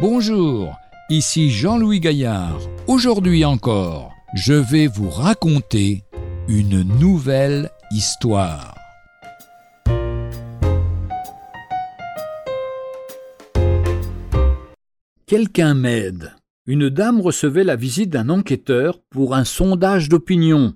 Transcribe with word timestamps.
Bonjour, 0.00 0.78
ici 1.10 1.50
Jean-Louis 1.50 2.00
Gaillard. 2.00 2.58
Aujourd'hui 2.86 3.44
encore, 3.44 4.14
je 4.32 4.54
vais 4.54 4.86
vous 4.86 5.10
raconter 5.10 6.04
une 6.48 6.84
nouvelle 6.98 7.68
histoire. 7.90 8.74
Quelqu'un 15.26 15.74
m'aide. 15.74 16.32
Une 16.64 16.88
dame 16.88 17.20
recevait 17.20 17.64
la 17.64 17.76
visite 17.76 18.08
d'un 18.08 18.30
enquêteur 18.30 19.00
pour 19.10 19.34
un 19.34 19.44
sondage 19.44 20.08
d'opinion. 20.08 20.72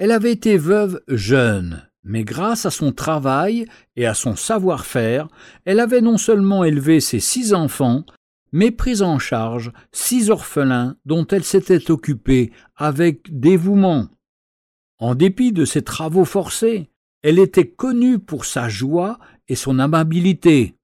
Elle 0.00 0.10
avait 0.10 0.32
été 0.32 0.56
veuve 0.56 1.00
jeune, 1.06 1.88
mais 2.02 2.24
grâce 2.24 2.66
à 2.66 2.70
son 2.72 2.90
travail 2.90 3.66
et 3.94 4.04
à 4.04 4.14
son 4.14 4.34
savoir-faire, 4.34 5.28
elle 5.64 5.78
avait 5.78 6.00
non 6.00 6.18
seulement 6.18 6.64
élevé 6.64 6.98
ses 6.98 7.20
six 7.20 7.54
enfants, 7.54 8.04
mais 8.52 8.70
pris 8.70 9.02
en 9.02 9.18
charge 9.18 9.72
six 9.92 10.30
orphelins 10.30 10.96
dont 11.04 11.26
elle 11.26 11.44
s'était 11.44 11.90
occupée 11.90 12.52
avec 12.76 13.38
dévouement. 13.38 14.08
En 14.98 15.14
dépit 15.14 15.52
de 15.52 15.64
ses 15.64 15.82
travaux 15.82 16.24
forcés, 16.24 16.90
elle 17.22 17.38
était 17.38 17.68
connue 17.68 18.18
pour 18.18 18.44
sa 18.44 18.68
joie 18.68 19.18
et 19.48 19.56
son 19.56 19.78
amabilité. 19.78 20.74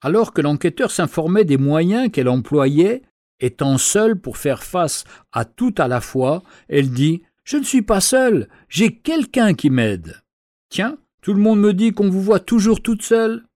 Alors 0.00 0.32
que 0.32 0.42
l'enquêteur 0.42 0.90
s'informait 0.90 1.44
des 1.44 1.56
moyens 1.56 2.10
qu'elle 2.10 2.28
employait, 2.28 3.02
étant 3.40 3.78
seule 3.78 4.20
pour 4.20 4.36
faire 4.36 4.62
face 4.62 5.04
à 5.32 5.44
tout 5.44 5.74
à 5.78 5.88
la 5.88 6.00
fois, 6.00 6.42
elle 6.68 6.90
dit 6.90 7.22
Je 7.44 7.56
ne 7.56 7.64
suis 7.64 7.82
pas 7.82 8.00
seule, 8.00 8.48
j'ai 8.68 8.96
quelqu'un 8.96 9.54
qui 9.54 9.70
m'aide. 9.70 10.22
Tiens, 10.68 10.98
tout 11.22 11.32
le 11.32 11.40
monde 11.40 11.60
me 11.60 11.72
dit 11.72 11.92
qu'on 11.92 12.10
vous 12.10 12.22
voit 12.22 12.40
toujours 12.40 12.82
toute 12.82 13.02
seule. 13.02 13.46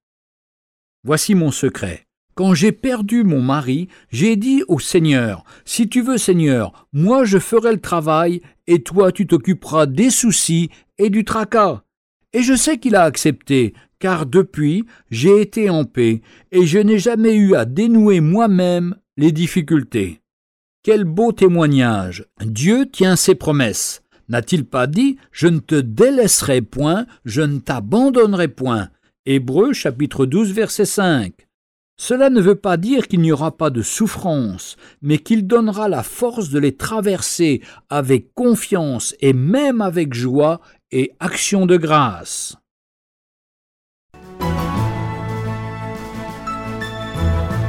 Voici 1.05 1.34
mon 1.34 1.50
secret. 1.50 2.06
Quand 2.41 2.55
j'ai 2.55 2.72
perdu 2.72 3.22
mon 3.22 3.42
mari, 3.42 3.88
j'ai 4.08 4.34
dit 4.34 4.62
au 4.66 4.78
Seigneur, 4.78 5.44
Si 5.66 5.91
tu 5.91 6.00
veux, 6.00 6.16
Seigneur, 6.16 6.86
moi 6.91 7.27
je 7.27 7.36
ferai 7.36 7.70
le 7.70 7.83
travail, 7.83 8.41
et 8.66 8.83
toi 8.83 9.12
tu 9.12 9.27
t'occuperas 9.27 9.84
des 9.84 10.08
soucis 10.08 10.70
et 10.96 11.11
du 11.11 11.27
tracas. 11.27 11.83
Et 12.33 12.41
je 12.41 12.55
sais 12.55 12.78
qu'il 12.78 12.96
a 12.96 13.02
accepté, 13.02 13.74
car 13.98 14.24
depuis 14.24 14.86
j'ai 15.11 15.42
été 15.42 15.68
en 15.68 15.84
paix, 15.84 16.22
et 16.50 16.64
je 16.64 16.78
n'ai 16.78 16.98
jamais 16.98 17.34
eu 17.34 17.56
à 17.56 17.66
dénouer 17.66 18.20
moi-même 18.20 18.96
les 19.18 19.33
difficultés. 19.33 20.22
Quel 20.83 21.05
beau 21.05 21.33
témoignage. 21.33 22.24
Dieu 22.42 22.88
tient 22.91 23.16
ses 23.16 23.34
promesses. 23.34 24.00
N'a-t-il 24.30 24.64
pas 24.64 24.86
dit 24.86 25.18
Je 25.30 25.48
ne 25.48 25.58
te 25.58 25.74
délaisserai 25.74 26.62
point, 26.62 27.05
je 27.27 27.42
ne 27.42 27.58
t'abandonnerai 27.58 28.48
point 28.48 28.88
Hébreux 29.27 29.74
chapitre 29.74 30.24
12 30.24 30.55
verset 30.55 30.86
5. 30.86 31.34
Cela 32.02 32.30
ne 32.30 32.40
veut 32.40 32.54
pas 32.54 32.78
dire 32.78 33.08
qu'il 33.08 33.20
n'y 33.20 33.30
aura 33.30 33.58
pas 33.58 33.68
de 33.68 33.82
souffrance, 33.82 34.78
mais 35.02 35.18
qu'il 35.18 35.46
donnera 35.46 35.86
la 35.90 36.02
force 36.02 36.48
de 36.48 36.58
les 36.58 36.74
traverser 36.74 37.60
avec 37.90 38.32
confiance 38.32 39.14
et 39.20 39.34
même 39.34 39.82
avec 39.82 40.14
joie 40.14 40.62
et 40.90 41.12
action 41.20 41.66
de 41.66 41.76
grâce. 41.76 42.56